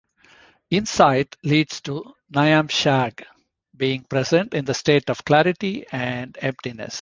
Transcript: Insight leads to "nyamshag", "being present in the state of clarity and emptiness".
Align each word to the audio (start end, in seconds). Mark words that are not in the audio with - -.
Insight 0.71 1.35
leads 1.43 1.79
to 1.81 2.15
"nyamshag", 2.33 3.23
"being 3.77 4.01
present 4.03 4.55
in 4.55 4.65
the 4.65 4.73
state 4.73 5.11
of 5.11 5.23
clarity 5.23 5.85
and 5.91 6.35
emptiness". 6.41 6.89